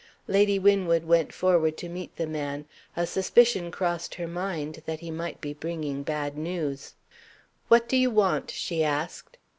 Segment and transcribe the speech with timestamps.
[0.27, 2.65] Lady Winwood went forward to meet the man.
[2.97, 6.95] A suspicion crossed her mind that he might be bringing bad news.
[7.67, 9.37] "What do you want?" she asked.